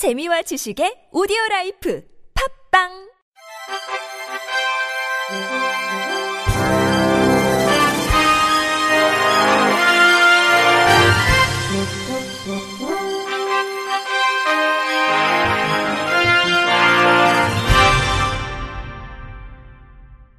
재미와 0.00 0.40
지식의 0.40 1.12
오디오 1.12 1.36
라이프 1.50 2.02
팝빵 2.72 2.88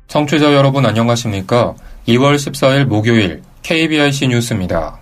청취자 0.07 0.55
여러분 0.55 0.87
안녕하십니까? 0.87 1.75
2월 2.07 2.33
14일 2.33 2.85
목요일 2.85 3.43
KBIC 3.61 4.29
뉴스입니다. 4.29 5.00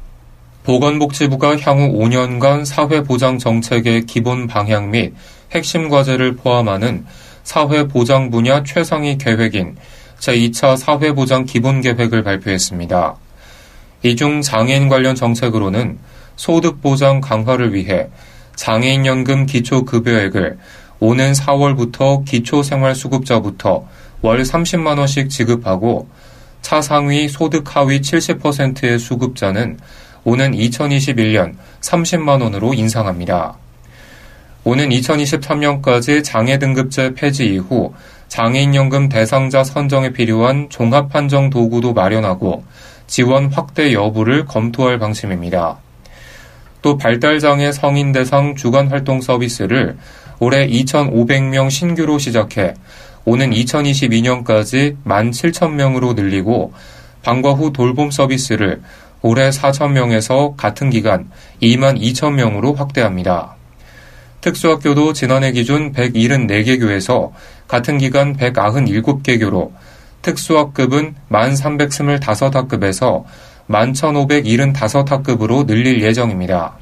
보건복지부가 0.64 1.58
향후 1.60 1.88
5년간 2.00 2.66
사회보장 2.66 3.40
정책의 3.40 4.06
기본 4.06 4.48
방향 4.48 4.92
및 4.92 5.14
핵심 5.52 5.90
과제를 5.90 6.36
포함하는 6.36 7.06
사회보장 7.44 8.30
분야 8.30 8.64
최상위 8.64 9.18
계획인 9.18 9.76
제2차 10.20 10.78
사회보장 10.78 11.46
기본계획을 11.46 12.24
발표했습니다. 12.24 13.16
이 14.04 14.16
중 14.16 14.42
장애인 14.42 14.90
관련 14.90 15.16
정책으로는 15.16 15.98
소득보장 16.36 17.20
강화를 17.22 17.74
위해 17.74 18.08
장애인연금 18.56 19.46
기초급여액을 19.46 20.58
오는 21.00 21.32
4월부터 21.32 22.26
기초생활수급자부터 22.26 23.88
월 24.22 24.42
30만원씩 24.42 25.30
지급하고 25.30 26.08
차상위 26.62 27.30
소득 27.30 27.76
하위 27.76 28.02
70%의 28.02 29.00
수급자는 29.00 29.80
오는 30.24 30.52
2021년 30.52 31.56
30만 31.82 32.42
원으로 32.42 32.74
인상합니다. 32.74 33.56
오는 34.64 34.90
2023년까지 34.90 36.24
장애 36.24 36.60
등급제 36.60 37.14
폐지 37.14 37.46
이후 37.46 37.94
장애인연금 38.28 39.10
대상자 39.10 39.64
선정에 39.64 40.12
필요한 40.12 40.70
종합판정 40.70 41.50
도구도 41.50 41.94
마련하고 41.94 42.64
지원 43.08 43.48
확대 43.48 43.94
여부를 43.94 44.46
검토할 44.46 45.00
방침입니다. 45.00 45.80
또 46.82 46.98
발달장애 46.98 47.72
성인 47.72 48.12
대상 48.12 48.56
주간 48.56 48.88
활동 48.88 49.20
서비스를 49.20 49.98
올해 50.40 50.68
2,500명 50.68 51.70
신규로 51.70 52.20
시작해 52.20 52.74
오는 53.26 53.52
2022년까지 53.52 54.96
17,000명으로 55.04 56.16
늘리고 56.16 56.74
방과 57.22 57.52
후 57.52 57.74
돌봄 57.74 58.12
서비스를 58.12 58.82
올해 59.22 59.50
4,000명에서 59.50 60.56
같은 60.56 60.90
기간 60.90 61.30
2만 61.62 62.00
2,000명으로 62.00 62.76
확대합니다. 62.76 63.56
특수학교도 64.42 65.14
지난해 65.14 65.52
기준 65.52 65.92
174개 65.92 66.80
교에서 66.80 67.34
같은 67.68 67.98
기간 67.98 68.38
197개 68.38 69.40
교로 69.40 69.74
특수학급은 70.22 71.16
1,325학급에서 71.30 73.24
11,575학급으로 73.70 75.68
늘릴 75.68 76.02
예정입니다. 76.02 76.78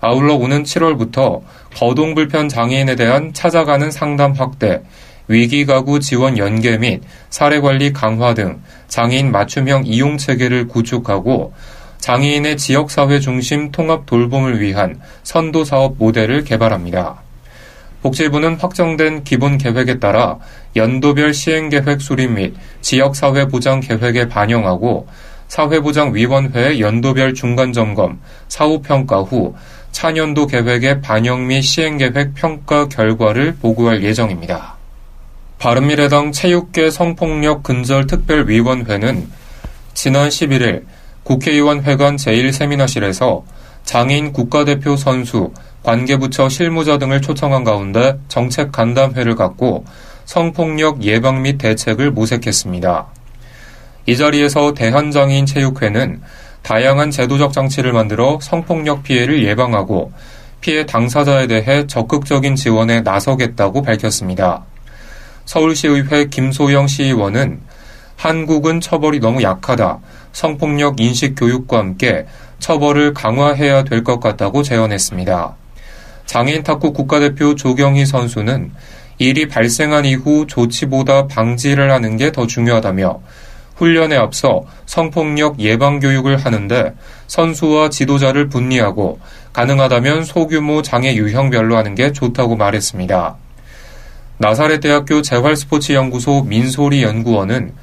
아울러 0.00 0.34
오는 0.34 0.62
7월부터 0.62 1.42
거동불편 1.76 2.48
장애인에 2.48 2.96
대한 2.96 3.32
찾아가는 3.32 3.90
상담 3.90 4.32
확대, 4.32 4.82
위기가구 5.30 6.00
지원 6.00 6.36
연계 6.38 6.76
및 6.76 7.02
사례관리 7.30 7.92
강화 7.92 8.34
등 8.34 8.60
장애인 8.88 9.30
맞춤형 9.30 9.84
이용 9.86 10.18
체계를 10.18 10.66
구축하고 10.66 11.52
장애인의 11.98 12.56
지역사회 12.56 13.20
중심 13.20 13.70
통합 13.70 14.06
돌봄을 14.06 14.60
위한 14.60 15.00
선도 15.22 15.64
사업 15.64 15.94
모델을 15.98 16.42
개발합니다. 16.42 17.22
복지부는 18.02 18.56
확정된 18.56 19.22
기본 19.22 19.56
계획에 19.56 20.00
따라 20.00 20.38
연도별 20.74 21.32
시행 21.32 21.68
계획 21.68 22.00
수립 22.00 22.32
및 22.32 22.54
지역사회 22.80 23.46
보장 23.46 23.78
계획에 23.78 24.28
반영하고 24.28 25.06
사회보장위원회의 25.46 26.80
연도별 26.80 27.34
중간점검, 27.34 28.20
사후평가 28.48 29.20
후 29.20 29.54
차년도 29.92 30.48
계획의 30.48 31.02
반영 31.02 31.46
및 31.46 31.62
시행계획 31.62 32.34
평가 32.34 32.88
결과를 32.88 33.54
보고할 33.60 34.02
예정입니다. 34.02 34.79
바른미래당 35.60 36.32
체육계 36.32 36.90
성폭력 36.90 37.62
근절 37.62 38.06
특별위원회는 38.06 39.28
지난 39.92 40.30
11일 40.30 40.84
국회의원 41.22 41.82
회관 41.82 42.16
제1세미나실에서 42.16 43.42
장애인 43.84 44.32
국가대표 44.32 44.96
선수, 44.96 45.52
관계부처 45.82 46.48
실무자 46.48 46.96
등을 46.96 47.20
초청한 47.20 47.64
가운데 47.64 48.18
정책 48.28 48.72
간담회를 48.72 49.34
갖고 49.34 49.84
성폭력 50.24 51.04
예방 51.04 51.42
및 51.42 51.58
대책을 51.58 52.10
모색했습니다. 52.10 53.06
이 54.06 54.16
자리에서 54.16 54.72
대한장애인 54.72 55.44
체육회는 55.44 56.22
다양한 56.62 57.10
제도적 57.10 57.52
장치를 57.52 57.92
만들어 57.92 58.38
성폭력 58.40 59.02
피해를 59.02 59.44
예방하고 59.44 60.10
피해 60.62 60.86
당사자에 60.86 61.48
대해 61.48 61.86
적극적인 61.86 62.56
지원에 62.56 63.02
나서겠다고 63.02 63.82
밝혔습니다. 63.82 64.64
서울시의회 65.44 66.26
김소영 66.26 66.86
시의원은 66.86 67.60
한국은 68.16 68.80
처벌이 68.80 69.18
너무 69.18 69.42
약하다. 69.42 69.98
성폭력 70.32 71.00
인식 71.00 71.34
교육과 71.34 71.78
함께 71.78 72.26
처벌을 72.58 73.14
강화해야 73.14 73.84
될 73.84 74.04
것 74.04 74.20
같다고 74.20 74.62
제언했습니다. 74.62 75.56
장애인 76.26 76.62
탁구 76.62 76.92
국가대표 76.92 77.54
조경희 77.54 78.06
선수는 78.06 78.70
일이 79.18 79.48
발생한 79.48 80.04
이후 80.04 80.46
조치보다 80.46 81.26
방지를 81.26 81.90
하는 81.90 82.16
게 82.16 82.30
더 82.30 82.46
중요하다며 82.46 83.20
훈련에 83.76 84.16
앞서 84.16 84.62
성폭력 84.86 85.58
예방 85.60 85.98
교육을 86.00 86.36
하는데 86.36 86.94
선수와 87.26 87.88
지도자를 87.88 88.48
분리하고 88.48 89.18
가능하다면 89.54 90.24
소규모 90.24 90.82
장애 90.82 91.14
유형별로 91.14 91.76
하는 91.76 91.94
게 91.94 92.12
좋다고 92.12 92.56
말했습니다. 92.56 93.36
나사렛 94.40 94.80
대학교 94.80 95.20
재활스포츠 95.20 95.92
연구소 95.92 96.44
민소리 96.44 97.02
연구원은 97.02 97.74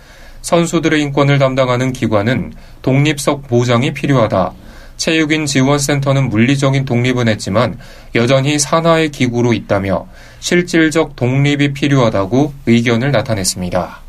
선수들의 0.41 0.99
인권을 1.03 1.37
담당하는 1.37 1.93
기관은 1.93 2.51
독립적 2.81 3.47
보장이 3.47 3.93
필요하다. 3.93 4.53
체육인 4.97 5.45
지원센터는 5.45 6.29
물리적인 6.29 6.85
독립은 6.85 7.27
했지만 7.27 7.77
여전히 8.15 8.57
산하의 8.57 9.11
기구로 9.11 9.53
있다며 9.53 10.07
실질적 10.39 11.15
독립이 11.15 11.73
필요하다고 11.73 12.53
의견을 12.65 13.11
나타냈습니다. 13.11 13.99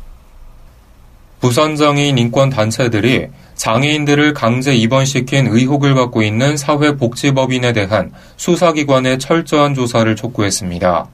부산 1.41 1.75
장애인 1.75 2.17
인권 2.17 2.49
단체들이 2.49 3.27
장애인들을 3.53 4.33
강제 4.33 4.73
입원시킨 4.73 5.45
의혹을 5.45 5.93
받고 5.93 6.23
있는 6.23 6.57
사회복지법인에 6.57 7.73
대한 7.73 8.11
수사기관의 8.37 9.19
철저한 9.19 9.75
조사를 9.75 10.15
촉구했습니다. 10.15 11.09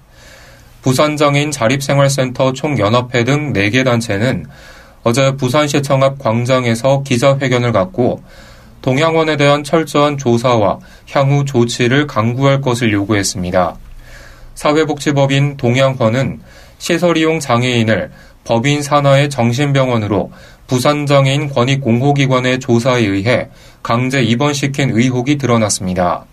부산장애인 0.85 1.49
자립생활센터 1.49 2.53
총연합회 2.53 3.23
등 3.23 3.53
4개 3.53 3.83
단체는 3.83 4.45
어제 5.01 5.35
부산시청 5.35 6.03
앞 6.03 6.19
광장에서 6.19 7.01
기자회견을 7.01 7.71
갖고 7.71 8.21
동양원에 8.83 9.35
대한 9.35 9.63
철저한 9.63 10.19
조사와 10.19 10.77
향후 11.09 11.43
조치를 11.43 12.05
강구할 12.05 12.61
것을 12.61 12.93
요구했습니다. 12.93 13.75
사회복지법인 14.53 15.57
동양원은 15.57 16.41
시설 16.77 17.17
이용 17.17 17.39
장애인을 17.39 18.11
법인 18.43 18.83
산하의 18.83 19.31
정신병원으로 19.31 20.31
부산장애인 20.67 21.49
권익 21.49 21.81
공호기관의 21.81 22.59
조사에 22.59 23.01
의해 23.01 23.49
강제 23.81 24.21
입원시킨 24.21 24.91
의혹이 24.91 25.39
드러났습니다. 25.39 26.25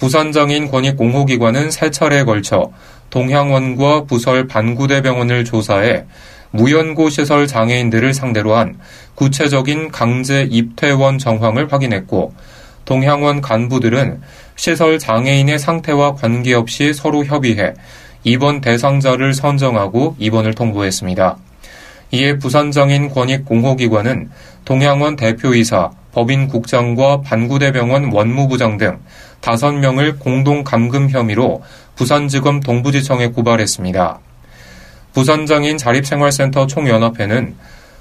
부산장애인 0.00 0.70
권익공호기관은 0.70 1.70
세 1.70 1.90
차례에 1.90 2.24
걸쳐 2.24 2.72
동향원과 3.10 4.04
부설 4.04 4.46
반구대병원을 4.46 5.44
조사해 5.44 6.06
무연고 6.52 7.10
시설 7.10 7.46
장애인들을 7.46 8.14
상대로 8.14 8.56
한 8.56 8.78
구체적인 9.14 9.90
강제 9.90 10.48
입퇴원 10.50 11.18
정황을 11.18 11.70
확인했고 11.70 12.32
동향원 12.86 13.42
간부들은 13.42 14.22
시설 14.56 14.98
장애인의 14.98 15.58
상태와 15.58 16.14
관계없이 16.14 16.94
서로 16.94 17.24
협의해 17.24 17.74
입원 18.24 18.62
대상자를 18.62 19.34
선정하고 19.34 20.16
입원을 20.18 20.54
통보했습니다. 20.54 21.36
이에 22.12 22.38
부산장애인 22.38 23.10
권익공호기관은 23.10 24.30
동향원 24.64 25.16
대표이사, 25.16 25.90
법인국장과 26.12 27.20
반구대병원 27.20 28.12
원무부장 28.12 28.78
등 28.78 28.98
5명을 29.40 30.18
공동 30.18 30.64
감금 30.64 31.08
혐의로 31.10 31.62
부산지검 31.96 32.60
동부지청에 32.60 33.28
고발했습니다. 33.28 34.20
부산장인 35.12 35.76
자립생활센터 35.76 36.66
총연합회는 36.66 37.54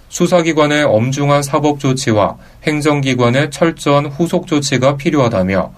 수사기관의 0.09 0.83
엄중한 0.83 1.43
사법 1.43 1.79
조치와 1.79 2.37
행정기관의 2.63 3.51
철저한 3.51 4.07
후속 4.07 4.47
조치가 4.47 4.97
필요하다며 4.97 5.71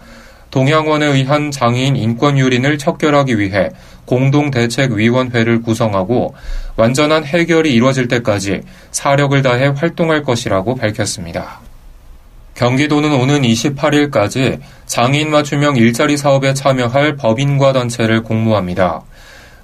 동양원에 0.52 1.06
의한 1.06 1.50
장애인 1.50 1.96
인권 1.96 2.38
유린을 2.38 2.78
척결하기 2.78 3.40
위해 3.40 3.70
공동대책위원회를 4.06 5.62
구성하고 5.62 6.36
완전한 6.76 7.24
해결이 7.24 7.74
이루어질 7.74 8.10
때까지 8.10 8.62
사력을 8.92 9.42
다해 9.42 9.74
활동할 9.76 10.24
것이라고 10.24 10.76
밝혔습니다. 10.76 11.62
경기도는 12.62 13.12
오는 13.14 13.42
28일까지 13.42 14.60
장애인 14.86 15.32
맞춤형 15.32 15.78
일자리 15.78 16.16
사업에 16.16 16.54
참여할 16.54 17.16
법인과 17.16 17.74
단체를 17.74 18.22
공모합니다. 18.22 19.02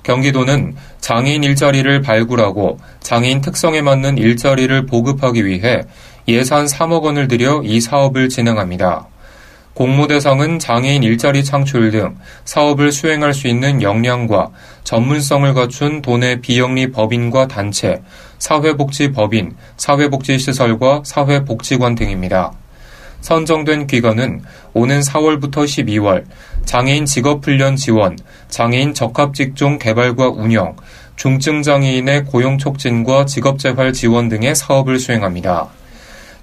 경기도는 0.02 0.76
장애인 1.00 1.44
일자리를 1.44 2.02
발굴하고 2.02 2.80
장애인 3.02 3.42
특성에 3.42 3.84
맞는 3.84 4.18
일자리를 4.18 4.88
보급하기 4.88 5.46
위해 5.46 5.84
예산 6.28 6.66
3억 6.66 7.04
원을 7.04 7.28
들여 7.28 7.62
이 7.66 7.80
사업을 7.82 8.30
진행합니다. 8.30 9.06
공모 9.76 10.08
대상은 10.08 10.58
장애인 10.58 11.04
일자리 11.04 11.44
창출 11.44 11.92
등 11.92 12.18
사업을 12.46 12.92
수행할 12.92 13.36
수 13.36 13.48
있는 13.48 13.84
역량과 13.84 14.50
전문성을 14.84 15.54
갖춘 15.54 16.02
도내 16.02 16.42
비영리 16.42 16.90
법인과 16.90 17.48
단체, 17.48 18.02
사회복지 18.40 19.12
법인, 19.12 19.56
사회복지시설과 19.78 21.04
사회복지관 21.06 21.94
등입니다. 21.94 22.54
선정된 23.22 23.88
기간은 23.88 24.42
오는 24.74 25.00
4월부터 25.00 25.66
12월 25.66 26.24
장애인 26.66 27.06
직업훈련 27.06 27.76
지원, 27.76 28.18
장애인 28.50 28.94
적합직종 28.94 29.80
개발과 29.80 30.30
운영, 30.30 30.76
중증장애인의 31.16 32.26
고용 32.26 32.58
촉진과 32.58 33.26
직업재활 33.26 33.94
지원 33.94 34.30
등의 34.30 34.56
사업을 34.56 35.00
수행합니다. 35.00 35.68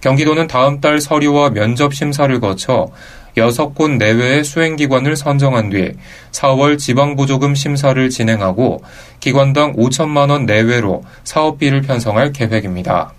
경기도는 0.00 0.48
다음 0.48 0.80
달 0.80 1.00
서류와 1.00 1.50
면접 1.50 1.94
심사를 1.94 2.38
거쳐 2.40 2.88
6곳 3.36 3.96
내외의 3.96 4.44
수행기관을 4.44 5.16
선정한 5.16 5.70
뒤 5.70 5.92
4월 6.32 6.78
지방보조금 6.78 7.54
심사를 7.54 8.10
진행하고 8.10 8.82
기관당 9.20 9.74
5천만 9.74 10.30
원 10.30 10.46
내외로 10.46 11.04
사업비를 11.24 11.82
편성할 11.82 12.32
계획입니다. 12.32 13.12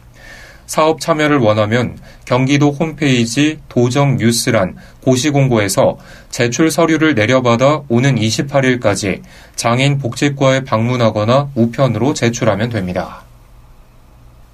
사업 0.65 0.99
참여를 0.99 1.37
원하면 1.37 1.97
경기도 2.25 2.71
홈페이지 2.71 3.59
도정 3.69 4.17
뉴스란 4.17 4.75
고시공고에서 5.01 5.97
제출 6.29 6.71
서류를 6.71 7.15
내려받아 7.15 7.83
오는 7.87 8.15
28일까지 8.15 9.21
장애인 9.55 9.99
복지과에 9.99 10.63
방문하거나 10.63 11.49
우편으로 11.55 12.13
제출하면 12.13 12.69
됩니다. 12.69 13.23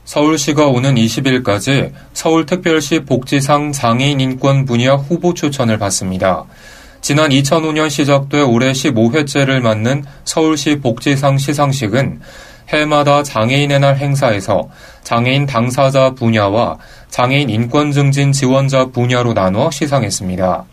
서울시가 0.06 0.68
오는 0.68 0.96
20일까지 0.96 1.94
서울특별시 2.14 3.06
복지상 3.06 3.72
장애인 3.72 4.20
인권 4.20 4.66
분야 4.66 4.96
후보 4.96 5.34
추천을 5.34 5.78
받습니다. 5.78 6.46
지난 7.00 7.30
2005년 7.30 7.90
시작돼 7.90 8.42
올해 8.42 8.74
15회째를 8.74 9.62
맞는 9.62 10.04
서울시 10.24 10.80
복지상 10.80 11.38
시상식은 11.38 12.20
해마다 12.72 13.24
장애인의 13.24 13.80
날 13.80 13.98
행사에서 13.98 14.70
장애인 15.04 15.46
당사자 15.46 16.12
분야와 16.12 16.78
장애인 17.10 17.50
인권 17.50 17.92
증진 17.92 18.32
지원자 18.32 18.86
분야로 18.88 19.34
나눠 19.34 19.70
시상했습니다. 19.72 20.66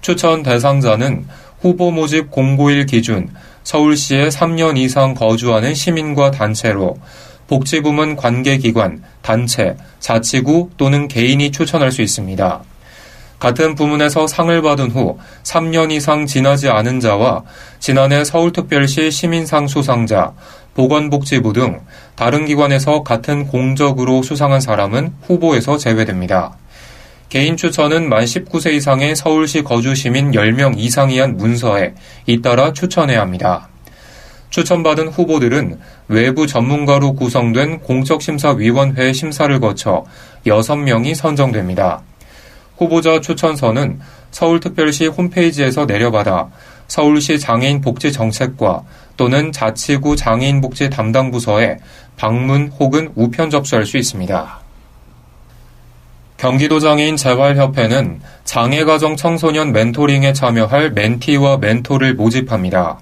추천 0.00 0.42
대상자는 0.42 1.26
후보 1.60 1.90
모집 1.90 2.30
공고일 2.30 2.86
기준 2.86 3.28
서울시에 3.64 4.28
3년 4.28 4.78
이상 4.78 5.14
거주하는 5.14 5.74
시민과 5.74 6.30
단체로 6.30 6.96
복지부문 7.48 8.16
관계기관, 8.16 9.02
단체, 9.22 9.76
자치구 10.00 10.70
또는 10.76 11.08
개인이 11.08 11.50
추천할 11.50 11.90
수 11.90 12.02
있습니다. 12.02 12.62
같은 13.38 13.74
부문에서 13.74 14.26
상을 14.26 14.62
받은 14.62 14.90
후 14.90 15.18
3년 15.44 15.92
이상 15.92 16.26
지나지 16.26 16.68
않은 16.68 17.00
자와 17.00 17.44
지난해 17.78 18.24
서울특별시 18.24 19.10
시민상 19.10 19.68
수상자, 19.68 20.32
보건복지부 20.78 21.54
등 21.54 21.80
다른 22.14 22.46
기관에서 22.46 23.02
같은 23.02 23.48
공적으로 23.48 24.22
수상한 24.22 24.60
사람은 24.60 25.12
후보에서 25.22 25.76
제외됩니다. 25.76 26.56
개인 27.28 27.56
추천은 27.56 28.08
만 28.08 28.22
19세 28.22 28.74
이상의 28.74 29.16
서울시 29.16 29.62
거주 29.64 29.96
시민 29.96 30.30
10명 30.30 30.74
이상이 30.78 31.18
한 31.18 31.36
문서에 31.36 31.94
잇따라 32.26 32.72
추천해야 32.72 33.20
합니다. 33.20 33.68
추천받은 34.50 35.08
후보들은 35.08 35.80
외부 36.06 36.46
전문가로 36.46 37.14
구성된 37.14 37.80
공적심사위원회 37.80 39.12
심사를 39.12 39.58
거쳐 39.58 40.04
6명이 40.46 41.16
선정됩니다. 41.16 42.02
후보자 42.76 43.20
추천서는 43.20 43.98
서울특별시 44.30 45.08
홈페이지에서 45.08 45.86
내려받아 45.86 46.48
서울시 46.88 47.38
장애인 47.38 47.80
복지 47.80 48.10
정책과 48.12 48.82
또는 49.16 49.52
자치구 49.52 50.16
장애인 50.16 50.60
복지 50.60 50.90
담당 50.90 51.30
부서에 51.30 51.78
방문 52.16 52.72
혹은 52.80 53.12
우편 53.14 53.50
접수할 53.50 53.86
수 53.86 53.96
있습니다. 53.96 54.60
경기도 56.38 56.80
장애인 56.80 57.16
재활협회는 57.16 58.20
장애가정 58.44 59.16
청소년 59.16 59.72
멘토링에 59.72 60.32
참여할 60.32 60.92
멘티와 60.92 61.58
멘토를 61.58 62.14
모집합니다. 62.14 63.00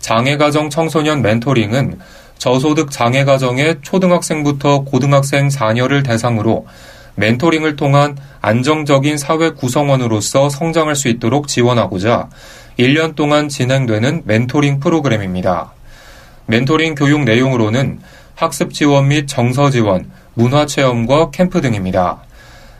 장애가정 0.00 0.70
청소년 0.70 1.22
멘토링은 1.22 1.98
저소득 2.38 2.90
장애가정의 2.90 3.78
초등학생부터 3.82 4.80
고등학생 4.80 5.48
자녀를 5.48 6.02
대상으로 6.02 6.66
멘토링을 7.14 7.76
통한 7.76 8.16
안정적인 8.40 9.16
사회 9.16 9.50
구성원으로서 9.50 10.50
성장할 10.50 10.94
수 10.94 11.08
있도록 11.08 11.48
지원하고자 11.48 12.28
1년 12.78 13.14
동안 13.14 13.48
진행되는 13.48 14.22
멘토링 14.24 14.80
프로그램입니다. 14.80 15.72
멘토링 16.46 16.94
교육 16.94 17.24
내용으로는 17.24 18.00
학습 18.34 18.72
지원 18.72 19.08
및 19.08 19.26
정서 19.26 19.70
지원, 19.70 20.10
문화 20.34 20.66
체험과 20.66 21.30
캠프 21.30 21.60
등입니다. 21.60 22.18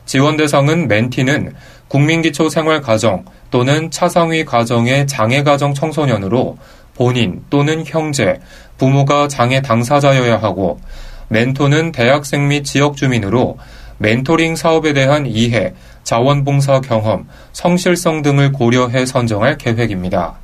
지원 0.04 0.36
대상은 0.36 0.86
멘티는 0.86 1.54
국민기초 1.88 2.48
생활 2.48 2.80
가정 2.80 3.24
또는 3.50 3.90
차상위 3.90 4.44
가정의 4.44 5.06
장애 5.06 5.42
가정 5.42 5.72
청소년으로 5.72 6.58
본인 6.94 7.42
또는 7.48 7.84
형제, 7.86 8.38
부모가 8.78 9.28
장애 9.28 9.62
당사자여야 9.62 10.36
하고 10.36 10.80
멘토는 11.28 11.92
대학생 11.92 12.48
및 12.48 12.64
지역 12.64 12.96
주민으로 12.96 13.58
멘토링 13.98 14.56
사업에 14.56 14.92
대한 14.92 15.26
이해, 15.26 15.74
자원봉사 16.04 16.80
경험, 16.82 17.26
성실성 17.52 18.22
등을 18.22 18.52
고려해 18.52 19.06
선정할 19.06 19.58
계획입니다. 19.58 20.34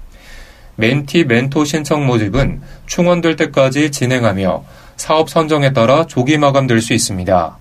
멘티 0.76 1.24
멘토 1.24 1.64
신청 1.64 2.06
모집은 2.06 2.62
충원될 2.86 3.36
때까지 3.36 3.90
진행하며 3.90 4.64
사업 4.96 5.28
선정에 5.28 5.72
따라 5.72 6.06
조기 6.06 6.38
마감될 6.38 6.80
수 6.80 6.94
있습니다. 6.94 7.58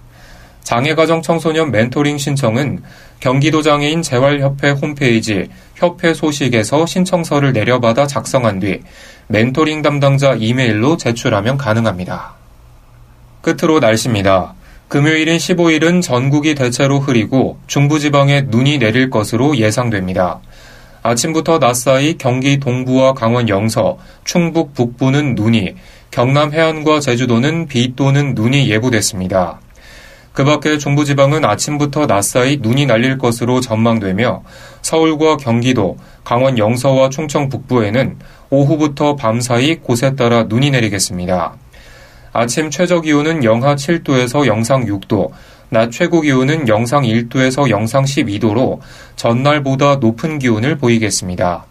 장애가정 0.64 1.22
청소년 1.22 1.72
멘토링 1.72 2.18
신청은 2.18 2.84
경기도 3.20 3.62
장애인 3.62 4.02
재활협회 4.02 4.72
홈페이지 4.72 5.50
협회 5.76 6.14
소식에서 6.14 6.86
신청서를 6.86 7.52
내려받아 7.54 8.08
작성한 8.08 8.60
뒤 8.60 8.82
멘토링 9.28 9.82
담당자 9.82 10.34
이메일로 10.34 10.98
제출하면 10.98 11.58
가능합니다. 11.58 12.34
끝으로 13.42 13.80
날씨입니다. 13.80 14.54
금요일인 14.92 15.38
15일은 15.38 16.02
전국이 16.02 16.54
대체로 16.54 17.00
흐리고 17.00 17.58
중부지방에 17.68 18.48
눈이 18.50 18.78
내릴 18.78 19.10
것으로 19.10 19.56
예상됩니다. 19.56 20.42
아침부터 21.02 21.60
낮 21.60 21.76
사이 21.76 22.18
경기 22.18 22.60
동부와 22.60 23.14
강원 23.14 23.48
영서, 23.48 23.98
충북 24.26 24.74
북부는 24.74 25.36
눈이, 25.36 25.76
경남 26.12 26.52
해안과 26.52 27.00
제주도는 27.00 27.68
비 27.68 27.96
또는 27.96 28.36
눈이 28.36 28.70
예보됐습니다. 28.70 29.62
그 30.34 30.44
밖에 30.44 30.78
중부지방은 30.78 31.46
아침부터 31.46 32.06
낮사이 32.06 32.58
눈이 32.62 32.86
날릴 32.86 33.18
것으로 33.18 33.62
전망되며 33.62 34.44
서울과 34.82 35.38
경기도, 35.38 35.96
강원 36.26 36.58
영서와 36.58 37.08
충청 37.08 37.48
북부에는 37.48 38.18
오후부터 38.50 39.16
밤사이 39.16 39.78
곳에 39.78 40.18
따라 40.18 40.44
눈이 40.44 40.72
내리겠습니다. 40.72 41.56
아침 42.34 42.70
최저 42.70 43.02
기온은 43.02 43.44
영하 43.44 43.76
7도에서 43.76 44.48
영상 44.48 44.86
6도, 44.86 45.32
낮 45.70 45.92
최고 45.92 46.22
기온은 46.22 46.68
영상 46.68 47.04
1도에서 47.04 47.70
영상 47.70 48.04
12도로 48.04 48.80
전날보다 49.16 49.96
높은 49.96 50.40
기온을 50.40 50.78
보이겠습니다. 50.78 51.66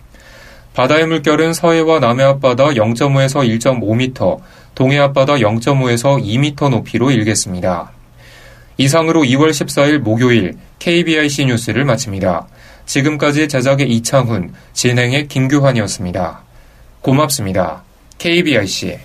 바다의 0.75 1.07
물결은 1.07 1.53
서해와 1.53 1.99
남해 1.99 2.25
앞바다 2.25 2.71
0.5에서 2.71 3.47
1.5m, 3.61 4.41
동해 4.75 4.99
앞바다 4.99 5.35
0.5에서 5.35 6.23
2m 6.23 6.71
높이로 6.71 7.11
일겠습니다. 7.11 7.93
이상으로 8.79 9.23
2월 9.23 9.51
14일 9.51 9.99
목요일 9.99 10.55
KBIC 10.79 11.47
뉴스를 11.47 11.85
마칩니다. 11.85 12.47
지금까지 12.87 13.49
제작의 13.49 13.91
이창훈, 13.91 14.55
진행의 14.73 15.29
김규환이었습니다. 15.29 16.43
고맙습니다. 17.03 17.83
KBIC 18.19 18.99